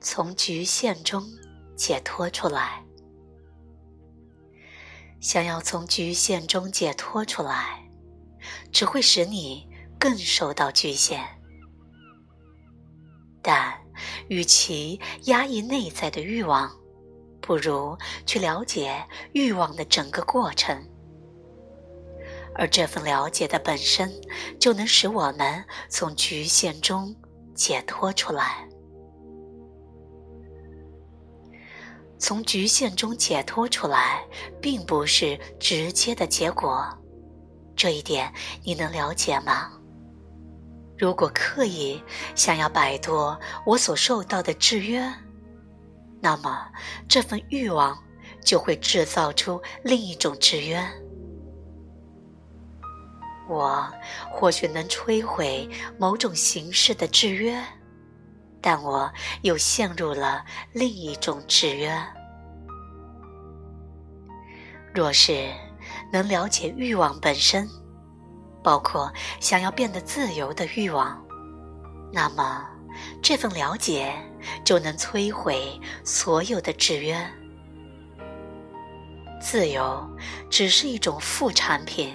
[0.00, 1.22] 从局限中
[1.76, 2.82] 解脱出来。
[5.20, 7.86] 想要从局限中解脱出来，
[8.72, 11.22] 只会使你更受到局限。
[13.42, 13.78] 但，
[14.28, 16.74] 与其压抑内在的欲望，
[17.42, 20.82] 不如去了解欲望的整个过程。
[22.54, 24.10] 而这份了解的本身，
[24.58, 27.14] 就能使我们从局限中
[27.54, 28.66] 解脱出来。
[32.20, 34.22] 从局限中解脱出来，
[34.60, 36.86] 并不是直接的结果，
[37.74, 38.30] 这一点
[38.62, 39.72] 你能了解吗？
[40.98, 42.00] 如果刻意
[42.34, 45.10] 想要摆脱我所受到的制约，
[46.20, 46.68] 那么
[47.08, 47.98] 这份欲望
[48.44, 50.78] 就会制造出另一种制约。
[53.48, 53.90] 我
[54.30, 55.66] 或许能摧毁
[55.98, 57.64] 某种形式的制约。
[58.60, 59.10] 但我
[59.42, 61.92] 又陷入了另一种制约。
[64.92, 65.48] 若是
[66.12, 67.68] 能了解欲望本身，
[68.62, 71.24] 包括想要变得自由的欲望，
[72.12, 72.68] 那么
[73.22, 74.12] 这份了解
[74.64, 77.24] 就能摧毁所有的制约。
[79.40, 80.06] 自由
[80.50, 82.14] 只是一种副产品，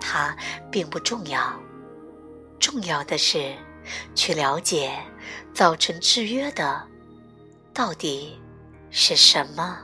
[0.00, 0.36] 它
[0.70, 1.40] 并不重要。
[2.58, 3.54] 重要的是
[4.14, 4.92] 去了解。
[5.54, 6.86] 造成制约的，
[7.72, 8.38] 到底
[8.90, 9.78] 是什么？